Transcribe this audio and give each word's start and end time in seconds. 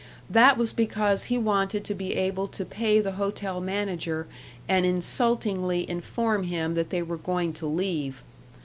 That 0.31 0.57
was 0.57 0.73
because 0.73 1.25
he 1.25 1.37
wanted 1.37 1.83
to 1.83 1.93
be 1.93 2.15
able 2.15 2.47
to 2.47 2.65
pay 2.65 2.99
the 2.99 3.11
hotel 3.11 3.61
manager 3.61 4.25
and 4.67 4.83
insultingly 4.83 5.87
inform 5.87 6.45
him 6.45 6.73
that 6.73 6.89
they 6.89 7.03
were 7.03 7.17
going 7.17 7.53
to 7.53 7.67
leave.... 7.67 8.23